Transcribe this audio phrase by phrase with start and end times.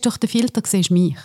[0.00, 1.16] Durch den Filter siehst du mich.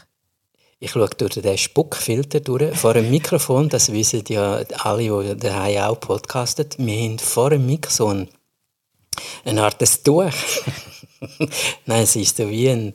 [0.79, 2.75] Ich schaue durch den Spuckfilter durch.
[2.77, 7.65] Vor dem Mikrofon, das wissen ja alle, die daheim auch podcasten, wir haben vor dem
[7.65, 8.27] Mikrofon
[9.45, 10.23] eine Art Tuch.
[11.85, 12.93] Nein, es ist so wie ein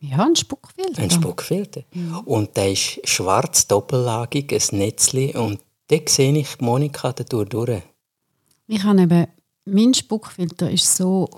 [0.00, 1.02] ja, ein Spuckfilter.
[1.02, 1.82] Ein Spuckfilter.
[1.92, 2.22] Ja.
[2.24, 5.36] Und der ist schwarz, doppellagig, ein Netzli.
[5.36, 7.82] Und da sehe ich Monika durch.
[8.68, 9.26] Ich habe eben,
[9.64, 11.28] mein Spuckfilter ist so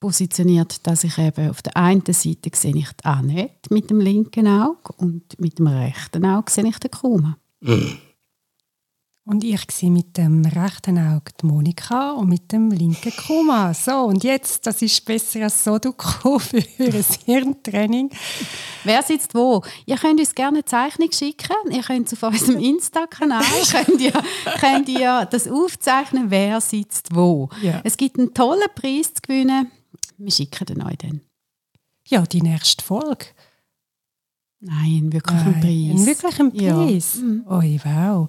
[0.00, 4.48] positioniert, dass ich eben auf der einen Seite sehe ich die Annette mit dem linken
[4.48, 7.36] Auge und mit dem rechten Auge sehe ich den Kuma.
[9.30, 13.72] Und ich sehe mit dem rechten Auge die Monika und mit dem linken Kuma.
[13.74, 15.94] So, und jetzt, das ist besser als so du
[16.38, 18.10] für ein Hirntraining.
[18.82, 19.62] Wer sitzt wo?
[19.84, 21.70] Ihr könnt uns gerne eine Zeichnung schicken.
[21.70, 24.12] Ihr könnt auf unserem Insta-Kanal könnt ihr,
[24.58, 27.50] könnt ihr das aufzeichnen, wer sitzt wo.
[27.62, 27.82] Ja.
[27.84, 29.70] Es gibt einen tollen Preis zu gewinnen.
[30.20, 31.22] Wir schicken den euch dann.
[32.06, 33.26] Ja, die nächste Folge.
[34.60, 36.00] Nein, wirklich ein Preis.
[36.00, 37.14] Ein wirklichen Preis?
[37.14, 37.22] Ja.
[37.22, 37.44] Mhm.
[37.46, 38.28] Oh, wow.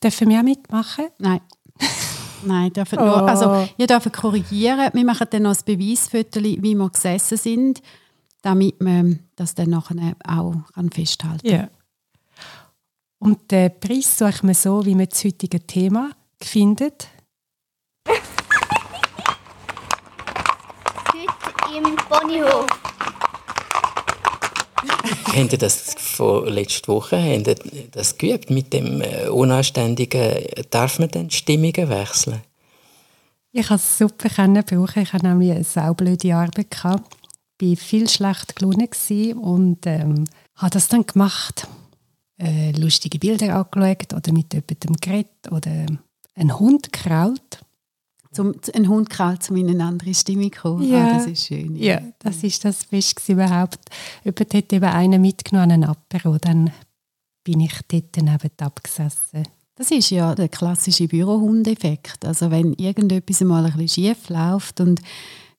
[0.00, 1.06] Dürfen wir auch mitmachen?
[1.18, 1.40] Nein.
[2.44, 3.04] Nein, dürfen oh.
[3.04, 4.90] nur, also ihr dürft korrigieren.
[4.92, 7.82] Wir machen dann noch ein Beweisfoto, wie wir gesessen sind,
[8.42, 10.54] damit man das dann nachher auch
[10.92, 11.60] festhalten kann.
[11.60, 11.68] Ja.
[13.18, 17.08] Und den Preis suchen wir so, wie man das heutige Thema findet.
[21.12, 22.66] Heute im Ponyhof.
[25.36, 30.44] Habt ihr das von letzter Woche habt ihr das geübt mit dem äh, Unanständigen?
[30.70, 32.42] Darf man dann Stimmungen wechseln?
[33.52, 35.02] Ich konnte es super brauchen.
[35.02, 36.66] Ich hatte nämlich eine saublöde Arbeit.
[36.70, 40.24] Ich war viel schlecht gelaunt und ähm,
[40.56, 41.66] habe das dann gemacht.
[42.38, 45.86] Äh, lustige Bilder angeschaut oder mit jemandem geredet oder
[46.34, 47.64] einen Hund gekrault
[48.32, 50.90] zum, ein Hund krallt, um in eine andere Stimmung zu kommen.
[50.90, 51.76] Ja, ah, das ist schön.
[51.76, 53.80] Ja, ja das ist das Beste überhaupt.
[54.24, 56.70] Jemand hat eben einen mitgenommen, einen Apero, dann
[57.44, 59.44] bin ich dort neben gesessen.
[59.76, 62.24] Das ist ja der klassische Bürohundeffekt.
[62.24, 65.00] Also wenn irgendetwas mal ein bisschen schief läuft und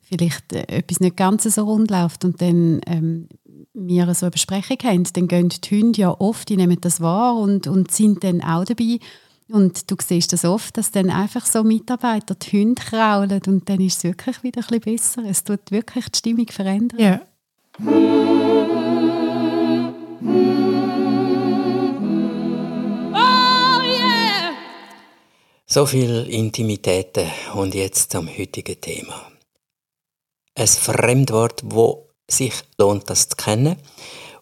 [0.02, 3.28] vielleicht äh, etwas nicht ganz so rund läuft und dann ähm,
[3.74, 7.36] wir so eine Besprechung haben, dann gehen die Hunde ja oft, die nehmen das wahr
[7.36, 9.00] und, und sind dann auch dabei
[9.50, 13.80] und du siehst das oft, dass dann einfach so Mitarbeiter die Hunde kraulen und dann
[13.80, 15.24] ist es wirklich wieder ein bisschen besser.
[15.26, 17.00] Es tut wirklich die Stimmung verändern.
[17.00, 17.22] Ja.
[23.14, 24.52] Oh yeah!
[25.66, 29.32] So viel Intimitäten und jetzt zum heutigen Thema.
[30.56, 33.78] Ein Fremdwort, wo sich lohnt, das zu kennen,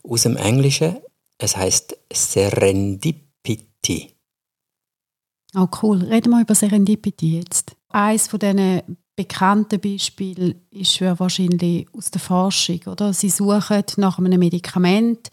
[0.02, 0.98] aus dem Englischen.
[1.38, 4.15] Es heißt Serendipity.
[5.56, 6.04] Oh cool.
[6.04, 7.76] Reden wir über Serendipity jetzt.
[7.90, 12.82] Eines von diesen bekannten Beispielen ist wahrscheinlich aus der Forschung.
[12.88, 13.14] Oder?
[13.14, 15.30] Sie suchen nach einem Medikament,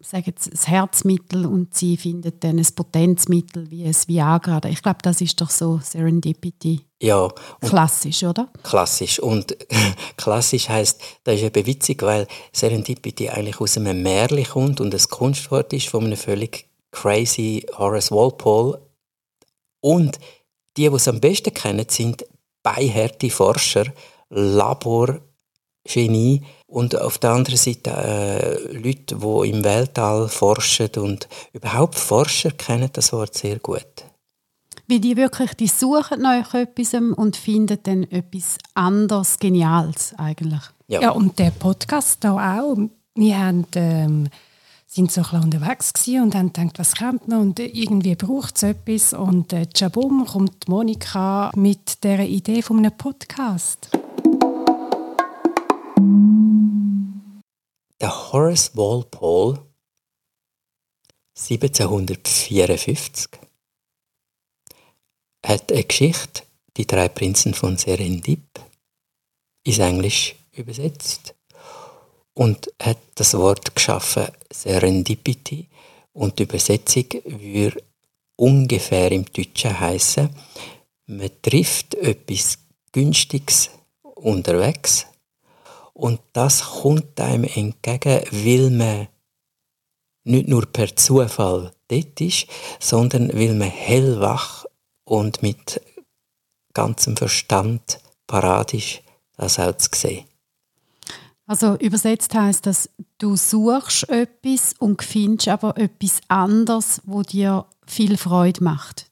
[0.00, 4.60] sagen das Herzmittel und sie finden dann ein Potenzmittel wie ein Viagra.
[4.68, 6.82] Ich glaube, das ist doch so Serendipity.
[7.00, 7.28] Ja.
[7.60, 8.48] Klassisch, oder?
[8.62, 9.18] Klassisch.
[9.18, 9.56] Und
[10.16, 15.08] klassisch heißt, das ist eben witzig, weil Serendipity eigentlich aus einem Märchen kommt und ein
[15.10, 18.80] Kunstwort ist von einem völlig crazy Horace Walpole
[19.82, 20.18] und
[20.78, 22.24] die, die es am besten kennen, sind
[22.62, 23.84] beihärte Forscher,
[24.30, 25.22] Laborgenie
[26.66, 32.88] und auf der anderen Seite äh, Leute, die im Weltall forschen und überhaupt Forscher kennen
[32.92, 33.84] das Wort sehr gut.
[34.86, 40.62] Wie die wirklich, die suchen nach etwas und finden dann etwas anderes Geniales eigentlich.
[40.88, 42.76] Ja, ja und der Podcast da auch.
[43.14, 44.28] Wir haben ähm,
[44.92, 47.40] sind so ein unterwegs und haben gedacht, was kommt noch?
[47.40, 49.14] Und irgendwie braucht es etwas.
[49.14, 53.88] Und äh, tschabum kommt Monika mit der Idee von einem Podcast.
[58.02, 59.64] Der Horace Walpole
[61.38, 63.28] 1754
[65.46, 66.42] hat eine Geschichte,
[66.76, 68.60] die drei Prinzen von Serendip,
[69.64, 71.34] ins Englisch übersetzt
[72.34, 75.68] und hat das Wort geschaffen Serendipity
[76.12, 77.82] und die Übersetzung würde
[78.36, 80.30] ungefähr im Deutschen heißen,
[81.06, 82.58] man trifft etwas
[82.92, 83.70] Günstiges
[84.02, 85.06] unterwegs
[85.92, 89.08] und das kommt einem entgegen, weil man
[90.24, 92.46] nicht nur per Zufall dort ist,
[92.78, 94.64] sondern weil man hellwach
[95.04, 95.80] und mit
[96.72, 99.02] ganzem Verstand parat ist,
[99.36, 100.24] das auch zu sehen.
[101.52, 102.88] Also übersetzt heißt das,
[103.18, 109.10] du suchst etwas und findest aber etwas anderes, wo dir viel Freude macht.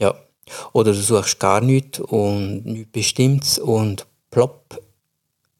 [0.00, 0.14] Ja.
[0.72, 4.82] Oder du suchst gar nichts und nichts Bestimmtes und plopp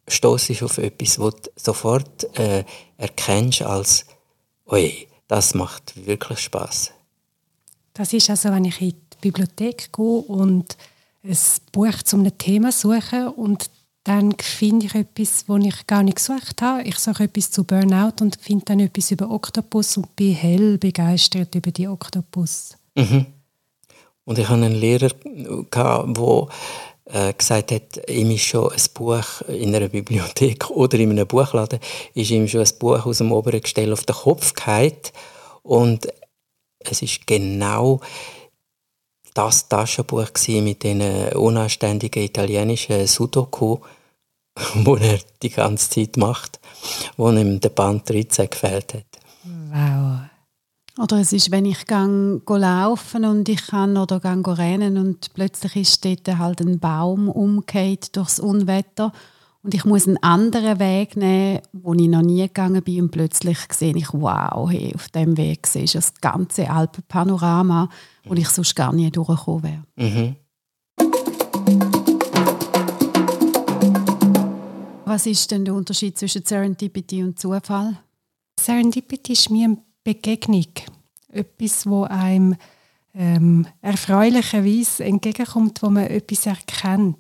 [0.09, 2.65] stoßest auf etwas, wo du sofort äh,
[2.97, 4.07] erkennst als,
[4.65, 6.91] oi, das macht wirklich Spaß.
[7.93, 10.75] Das ist also, wenn ich in die Bibliothek gehe und
[11.23, 11.39] ein
[11.71, 13.69] Buch zu einem Thema suche und
[14.09, 16.83] dann finde ich etwas, das ich gar nicht gesucht habe.
[16.83, 21.55] Ich suche etwas zu Burnout und finde dann etwas über Oktopus und bin hell begeistert
[21.55, 22.77] über die Oktopus.
[22.95, 23.27] Mhm.
[24.25, 26.49] Und ich hatte einen Lehrer, der
[27.05, 31.79] äh, gesagt hat, ihm ist schon ein Buch in einer Bibliothek oder in einem Buchladen,
[32.15, 34.97] ist ihm schon ein Buch aus dem oberen Gestell auf den Kopf gefallen.
[35.63, 36.09] Und
[36.79, 38.01] es ist genau
[39.35, 43.79] das Taschenbuch mit den unanständigen italienischen Sudoku,
[44.85, 46.61] wo er die ganze Zeit macht,
[47.17, 49.07] wo ihm der Band 13 gefällt hat.
[49.45, 50.21] Wow.
[50.99, 55.77] Oder es ist, wenn ich gang laufen und ich kann oder gang rennen und plötzlich
[55.77, 59.13] ist dort halt ein Baum umgekehrt durchs Unwetter
[59.63, 63.59] und ich muss einen anderen Weg nehmen, wo ich noch nie gegangen bin und plötzlich
[63.73, 67.89] sehe ich, wow, hey, auf dem Weg sehe ich das ganze Alpenpanorama,
[68.25, 69.85] wo ich sonst gar nie durchgekommen wäre.
[69.97, 70.37] Mhm.
[75.09, 77.97] Was ist denn der Unterschied zwischen Serendipity und Zufall?
[78.61, 80.67] Serendipity ist mir eine Begegnung.
[81.33, 82.57] Etwas, wo einem
[83.15, 87.17] ähm, erfreulicherweise entgegenkommt, wo man etwas erkennt.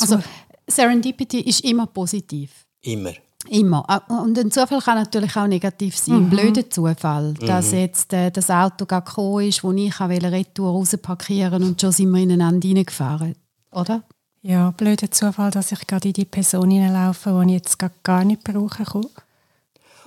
[0.00, 0.20] Also
[0.66, 2.66] Serendipity ist immer positiv.
[2.80, 3.12] Immer.
[3.50, 3.84] Immer.
[4.08, 6.14] Und ein Zufall kann natürlich auch negativ sein.
[6.14, 6.24] Mhm.
[6.24, 7.78] Ein blöder Zufall, dass mhm.
[7.78, 12.68] jetzt äh, das Auto gekommen ist, wo ich Retour rausparkieren und schon sind wir ineinander
[12.68, 13.34] reingefahren.
[13.70, 14.02] Oder?
[14.42, 18.42] Ja, blöder Zufall, dass ich gerade in die Person hineinlaufe, die ich jetzt gar nicht
[18.42, 19.06] brauchen kann.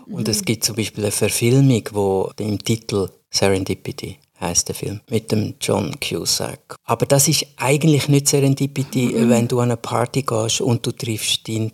[0.08, 5.32] Und es gibt zum Beispiel eine Verfilmung, wo im Titel Serendipity heißt der Film mit
[5.32, 6.76] dem John Cusack.
[6.84, 9.30] Aber das ist eigentlich nicht Serendipity, mhm.
[9.30, 11.72] wenn du an eine Party gehst und du triffst deinen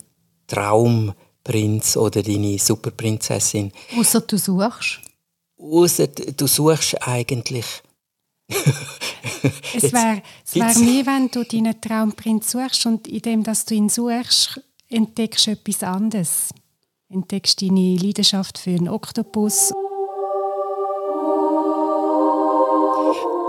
[0.47, 3.71] Traumprinz oder deine Superprinzessin.
[3.97, 4.99] Außer du suchst.
[5.57, 7.65] Außer du suchst eigentlich.
[9.75, 10.21] es wäre
[10.53, 15.51] wär mehr, wenn du deinen Traumprinz suchst und indem dass du ihn suchst, entdeckst du
[15.51, 16.49] etwas anderes.
[17.09, 19.73] Entdeckst deine Leidenschaft für einen Oktopus.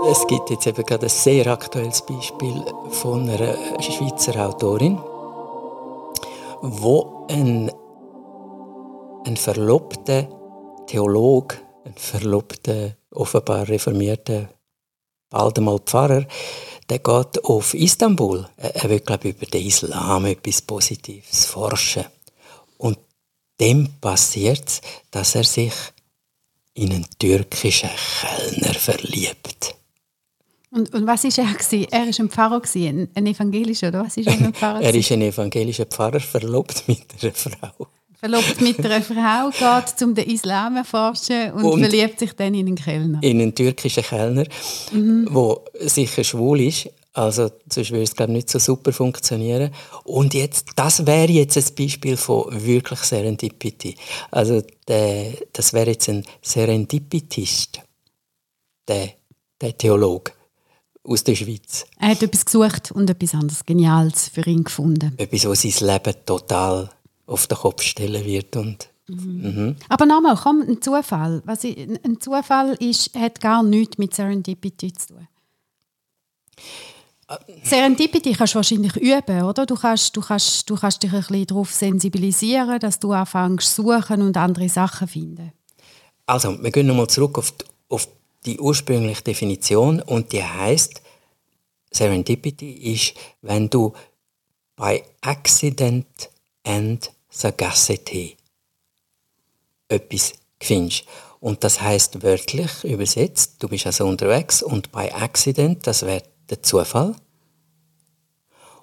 [0.05, 4.97] Es gibt jetzt eben gerade ein sehr aktuelles Beispiel von einer Schweizer Autorin,
[6.61, 7.71] wo ein,
[9.25, 10.27] ein verlobter
[10.87, 11.55] Theologe,
[11.85, 14.49] ein verlobter, offenbar reformierter,
[15.33, 16.25] bald einmal Pfarrer,
[16.89, 18.47] der geht auf Istanbul.
[18.57, 22.05] Er will, glaube ich, über den Islam etwas Positives forschen.
[22.77, 22.97] Und
[23.59, 24.81] dem passiert es,
[25.11, 25.73] dass er sich
[26.75, 29.75] in einen türkischen Kellner verliebt.
[30.71, 31.53] Und, und was war er?
[31.53, 31.87] Gewesen?
[31.91, 34.81] Er war ein Pfarrer, gewesen, ein evangelischer, oder was ist er ein Pfarrer?
[34.81, 37.87] er ist ein evangelischer Pfarrer, verlobt mit einer Frau.
[38.23, 42.67] Verlobt mit einer Frau, geht zum den Islam erforschen und, und, verliebt sich dann in
[42.67, 43.21] einen Kellner.
[43.21, 44.45] In einen türkischen Kellner,
[44.93, 45.27] mhm.
[45.81, 49.71] sicher schwul ist, also sonst würde es glaube nicht so super funktionieren.
[50.05, 53.97] Und jetzt, das wäre jetzt ein Beispiel von wirklich Serendipity.
[54.31, 57.81] Also der, das wäre jetzt ein Serendipitist,
[58.87, 59.09] der,
[59.59, 60.31] der Theologe
[61.03, 61.85] aus der Schweiz.
[61.99, 65.11] Er hat etwas gesucht und etwas anderes Geniales für ihn gefunden.
[65.17, 66.89] Etwas, was sein Leben total
[67.25, 68.55] auf den Kopf stellen wird.
[68.55, 69.41] Und, mhm.
[69.41, 69.75] Mhm.
[69.89, 71.41] Aber nochmal, komm, ein Zufall.
[71.45, 75.27] Was ich, ein Zufall ist, hat gar nichts mit Serendipity zu tun.
[77.63, 79.65] Serendipity kannst du wahrscheinlich üben, oder?
[79.65, 83.83] Du kannst, du kannst, du kannst dich ein bisschen darauf sensibilisieren, dass du anfängst zu
[83.83, 85.51] suchen und andere Sachen finden.
[86.25, 88.07] Also, wir gehen nochmal zurück auf die, auf
[88.45, 91.01] die ursprüngliche Definition und die heißt,
[91.91, 93.93] Serendipity ist, wenn du
[94.75, 96.05] bei Accident
[96.63, 98.37] and Sagacity
[99.87, 101.05] etwas findest.
[101.39, 106.63] Und das heißt wörtlich übersetzt, du bist also unterwegs und bei Accident, das wäre der
[106.63, 107.15] Zufall.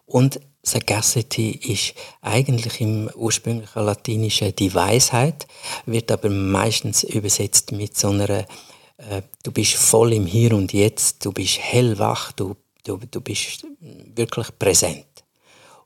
[0.05, 5.47] Und Sagacity ist eigentlich im ursprünglichen Latinischen die Weisheit,
[5.87, 8.47] wird aber meistens übersetzt mit so einer
[9.09, 13.67] äh, du bist voll im Hier und Jetzt, du bist hellwach, du, du, du bist
[13.81, 15.07] wirklich präsent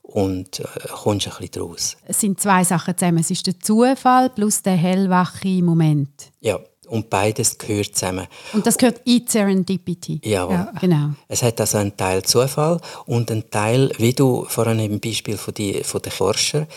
[0.07, 1.97] und äh, kommst ein bisschen daraus.
[2.05, 3.19] Es sind zwei Sachen zusammen.
[3.19, 6.31] Es ist der Zufall plus der hellwache Moment.
[6.41, 8.27] Ja, und beides gehört zusammen.
[8.53, 10.21] Und das gehört in Serendipity.
[10.23, 10.55] Jawohl.
[10.55, 11.09] Ja, genau.
[11.27, 15.53] Es hat also einen Teil Zufall und einen Teil, wie du vorhin im Beispiel von,
[15.53, 16.67] die, von den Forschern,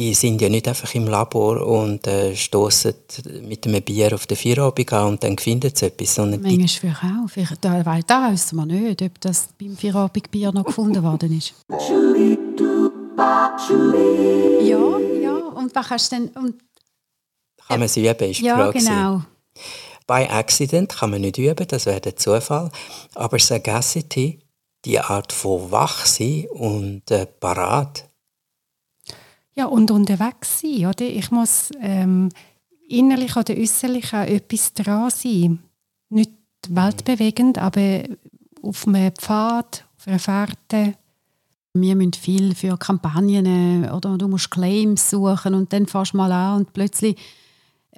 [0.00, 2.94] die sind ja nicht einfach im Labor und äh, stoßen
[3.42, 6.14] mit einem Bier auf den Feierabend an und dann finden sie etwas.
[6.14, 7.28] Sondern Manchmal vielleicht auch.
[7.28, 11.52] Vielleicht, da, da wissen wir nicht, ob das beim Feierabendbier noch gefunden worden ist.
[14.62, 15.36] Ja, ja.
[15.54, 16.28] Und was kannst du denn...
[16.28, 16.54] Und,
[17.68, 19.22] kann man sie üben, ist ja, genau.
[20.06, 22.70] Bei Accident kann man nicht üben, das wäre der Zufall.
[23.14, 24.40] Aber Sagacity,
[24.86, 28.09] die Art von wach sein und äh, parat.
[29.60, 31.04] Ja, und unterwegs sein, oder?
[31.04, 32.30] Ich muss ähm,
[32.88, 35.58] innerlich oder äußerlich auch etwas dran sein.
[36.08, 36.32] Nicht
[36.70, 38.04] weltbewegend, aber
[38.62, 40.94] auf einem Pfad, auf einer Fährte.
[41.74, 46.16] Wir müssen viel für Kampagnen äh, oder du musst Claims suchen und dann fährst du
[46.16, 47.18] mal an und plötzlich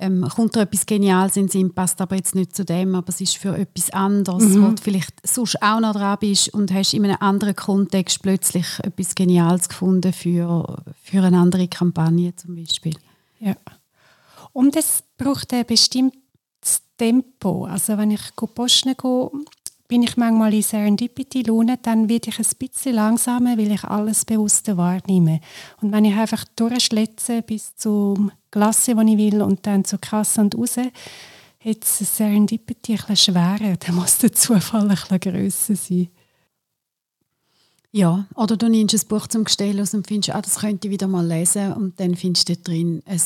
[0.03, 3.09] ähm, kommt dir etwas Geniales in den Sinn, passt aber jetzt nicht zu dem, aber
[3.09, 4.63] es ist für etwas anderes, Mhm.
[4.65, 8.67] wo du vielleicht sonst auch noch dran bist und hast in einem anderen Kontext plötzlich
[8.83, 12.97] etwas Geniales gefunden für, für eine andere Kampagne zum Beispiel.
[13.41, 13.55] Ja.
[14.53, 17.65] Und es braucht ein bestimmtes Tempo.
[17.65, 19.31] Also wenn ich go posten gehe,
[19.89, 24.77] bin ich manchmal in Serendipity-Laune, dann werde ich ein bisschen langsamer, weil ich alles bewusster
[24.77, 25.41] wahrnehme.
[25.81, 30.41] Und wenn ich einfach durchschletze bis zum Glasse, das ich will, und dann zur Kasse
[30.41, 33.77] und raus, hat es Serendipity ein bisschen schwerer.
[33.87, 36.09] Dann muss der Zufall ein bisschen grösser sein.
[37.93, 40.93] Ja, oder du nimmst ein Buch zum Gestell aus und findest, ah, das könnte ich
[40.93, 43.21] wieder mal lesen und dann findest du drin ein,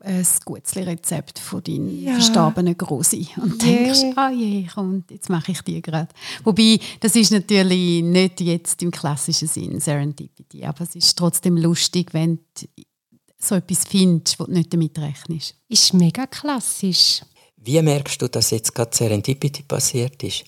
[0.00, 2.14] ein gutes Rezept von deinem Ja.
[2.14, 3.84] verstorbenen Grossi und Yeah.
[3.84, 6.08] denkst, ah je, komm, jetzt mache ich die gerade.
[6.42, 12.12] Wobei, das ist natürlich nicht jetzt im klassischen Sinn Serendipity, aber es ist trotzdem lustig,
[12.12, 12.66] wenn du
[13.44, 15.54] so etwas findest, wo du nicht damit rechnest.
[15.68, 17.22] Ist mega klassisch.
[17.56, 20.44] Wie merkst du, dass jetzt gerade Serendipity passiert ist?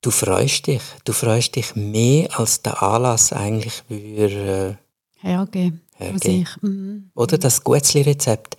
[0.00, 0.82] Du freust dich.
[1.04, 4.78] Du freust dich mehr, als der Anlass eigentlich würde.
[5.16, 5.80] Hergeben.
[5.96, 6.20] Hergeben.
[6.20, 6.24] Was
[6.56, 7.10] ich, mhm.
[7.14, 8.56] Oder das Guetzli-Rezept.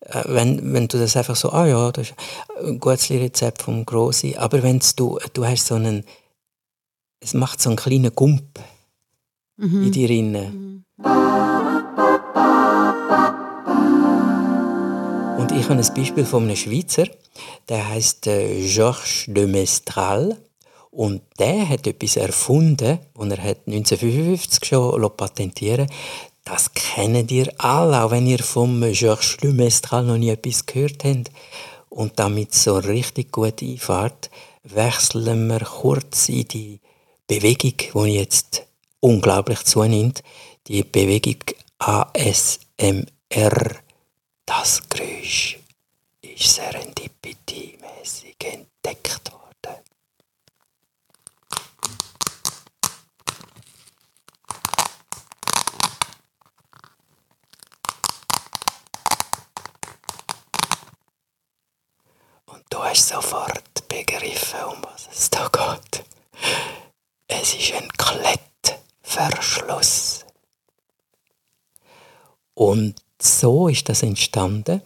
[0.00, 2.14] Äh, Wenn, wenn du das einfach so, ah ja, das ist
[2.64, 4.36] ein Guetzli-Rezept vom Grossi.
[4.36, 6.04] Aber wenn du, du hast so einen,
[7.20, 8.58] es macht so einen kleinen Gump
[9.60, 9.82] Mhm.
[9.86, 10.36] in dir rein.
[10.36, 10.67] Und
[15.58, 17.06] ich habe ein Beispiel von einem Schweizer,
[17.68, 20.36] der heißt äh, Georges de Mestral.
[20.90, 25.88] Und der hat etwas erfunden, das er hat 1955 schon patentieren
[26.44, 31.04] Das kennt ihr alle, auch wenn ihr vom Georges de Mestral noch nie etwas gehört
[31.04, 31.30] habt.
[31.88, 34.30] Und damit so richtig gut einfahrt,
[34.62, 36.80] wechseln wir kurz in die
[37.26, 38.64] Bewegung, die jetzt
[39.00, 40.22] unglaublich zunimmt.
[40.68, 41.42] Die Bewegung
[41.78, 43.08] ASMR.
[44.48, 45.58] Das Geräusch
[46.22, 49.76] ist serendipity-mäßig entdeckt worden.
[62.46, 66.06] Und du hast sofort begriffen, um was es da geht.
[67.26, 70.24] Es ist ein Klettverschluss.
[72.54, 74.82] Und so ist das entstanden,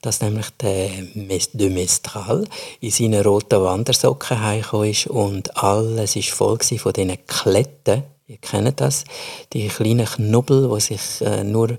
[0.00, 2.44] dass nämlich der de Mestral
[2.80, 8.04] in seinen roten Wandersocken heimgekommen ist und alles ist voll von diesen Kletten.
[8.26, 9.04] Ihr kennt das,
[9.52, 11.76] die kleinen Knubbel, die sich äh, nur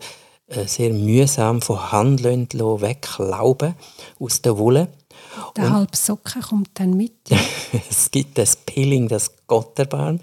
[0.47, 3.75] äh, sehr mühsam von Hand lassen, weglauben
[4.19, 4.89] aus der Wolle.
[5.57, 7.13] Der halbe Socken kommt dann mit.
[7.89, 10.21] Es gibt das Peeling, das Gotterbahn.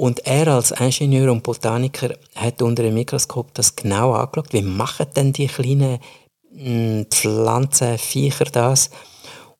[0.00, 4.50] Und er als Ingenieur und Botaniker hat unter dem Mikroskop das genau angeschaut.
[4.54, 5.98] Wie machen denn die kleinen
[6.52, 8.88] mm, Pflanzen, Viecher das?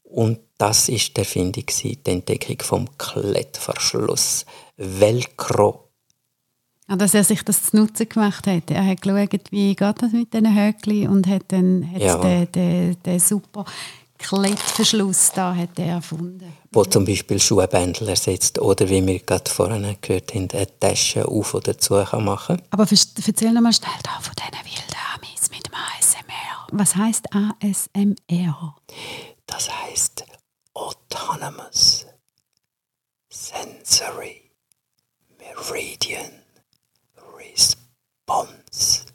[0.03, 4.47] Und das ist die Erfindung, gewesen, die Entdeckung vom Klettverschluss.
[4.79, 5.91] Velcro.
[6.87, 8.71] Ah, dass er sich das zu Nutzen gemacht hat.
[8.71, 12.17] Er hat geschaut, wie geht das mit diesen Höckli und hat dann hat Ja.
[12.17, 13.67] den, den, den super
[14.21, 16.53] Klettverschluss da hat er erfunden.
[16.73, 21.55] wo zum Beispiel Schuhbändel ersetzt oder wie wir gerade vorhin gehört haben, eine Tasche auf
[21.55, 25.67] oder zu kann machen Aber erzähl noch mal schnell da von diesen wilden Amis mit
[25.67, 26.67] dem ASMR.
[26.73, 28.77] Was heißt ASMR?
[29.47, 30.25] Das heißt
[30.75, 32.07] Autonomous
[33.31, 34.51] Sensory
[35.39, 36.31] Meridian
[37.37, 39.07] Response.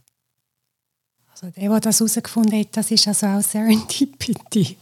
[1.32, 4.78] Also der, der das herausgefunden hat, das ist also auch Serendipity.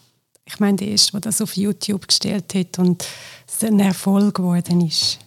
[0.45, 3.05] Ich meine, der erste, der das auf YouTube gestellt hat und
[3.47, 5.19] es ein Erfolg geworden ist.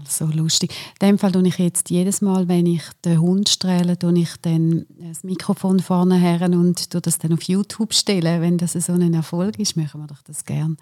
[0.00, 0.72] Also lustig.
[1.00, 4.36] In dem Fall tue ich jetzt jedes Mal, wenn ich den Hund strehle, tue ich
[4.42, 8.42] dann das Mikrofon vorne her und tue das dann auf YouTube stellen.
[8.42, 10.76] Wenn das so ein Erfolg ist, machen wir doch das gern.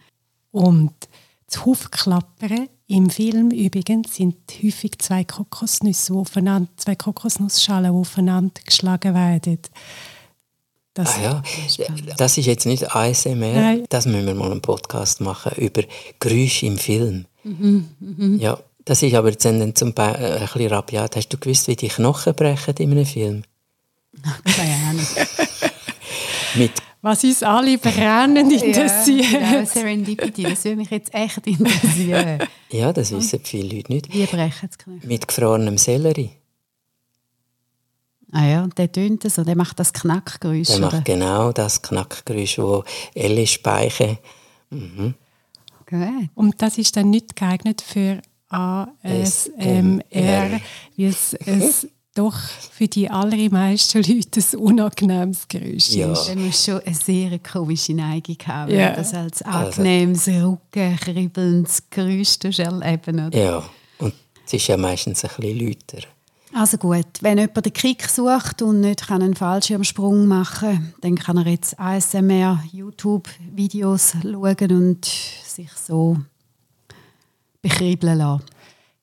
[0.51, 0.93] Und
[1.47, 9.15] das Hufklappern im Film übrigens sind häufig zwei Kokosnüsse, aufeinander, zwei Kokosnussschalen, die aufeinander geschlagen
[9.15, 9.59] werden.
[10.97, 11.43] Das, Ah ja,
[12.17, 13.85] das ist jetzt nicht ASMR, Nein.
[13.91, 15.83] das müssen wir mal einen Podcast machen über
[16.21, 17.27] Geräusche im Film.
[18.39, 21.17] Ja, Das ist aber jetzt dann zum Be äh, ein bisschen rabiat.
[21.17, 23.43] Hast du gewusst, wie die Knochen brechen in einem Film?
[24.57, 25.07] Keine Ahnung.
[26.55, 26.73] Mit
[27.03, 29.27] Was uns alle brennend interessiert.
[29.33, 32.39] Ja, Serendipity, das würde mich jetzt echt interessieren.
[32.71, 34.13] Ja, das wissen viele Leute nicht.
[34.15, 35.03] Wie brechen Knochen?
[35.05, 36.31] Mit gefrorenem Sellerie.
[38.33, 40.69] Ah ja, der tönt so, der macht das Knackgeräusch.
[40.69, 40.91] Der oder?
[40.97, 42.83] macht genau das Knackgeräusch, wo
[43.15, 44.19] Ellie Speiche.
[44.71, 45.15] Mhm.
[45.89, 46.29] Gut.
[46.35, 50.61] Und das ist dann nicht geeignet für ASMR, weil
[51.09, 52.35] es, es doch
[52.73, 56.13] für die allermeisten Leute ein unangenehmes Geräusch Ja.
[56.13, 56.27] ist.
[56.29, 58.91] Der muss schon eine sehr komische Neigung haben, Ja.
[58.97, 63.39] das als angenehmes, Rücken, kribbelndes Geräusch erleben oder?
[63.39, 63.63] Ja,
[63.99, 64.15] und
[64.47, 66.07] es ist ja meistens ein bisschen lauter.
[66.59, 71.37] Also gut, wenn jemand den Kick sucht und nicht einen Fallschirmsprung machen kann, dann kann
[71.37, 76.17] er jetzt ASMR YouTube-Videos schauen und sich so
[77.61, 78.45] bekribbeln lassen.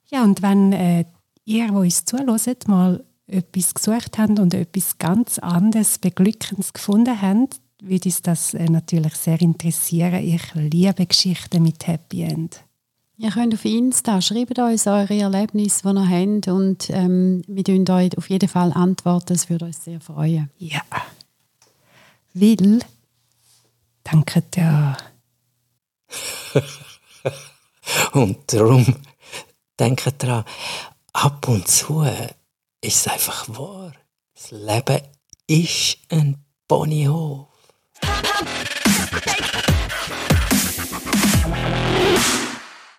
[0.09, 1.05] Ja, und wenn äh,
[1.45, 7.61] ihr, die uns zuhört, mal etwas gesucht habt und etwas ganz anderes, Beglückendes gefunden habt,
[7.83, 10.23] würde uns das äh, natürlich sehr interessieren.
[10.23, 12.63] Ich liebe Geschichten mit Happy End.
[13.17, 17.87] Ihr könnt auf Insta, schreibt uns eure Erlebnisse, die ihr habt und ähm, wir tun
[17.87, 20.49] euch auf jeden Fall antworten, es würde uns sehr freuen.
[20.57, 20.81] Ja.
[22.33, 22.79] Will,
[24.03, 24.97] danke dir.
[28.13, 28.95] Und darum
[29.79, 30.45] denkt dran,
[31.11, 32.35] ab und zu ist
[32.81, 33.93] es einfach wahr.
[34.35, 35.01] Das Leben
[35.47, 37.47] ist ein Ponyhof.